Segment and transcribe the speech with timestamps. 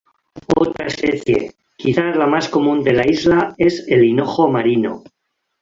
[0.55, 5.03] Otra especie, quizá la más común de la isla, es el hinojo marino.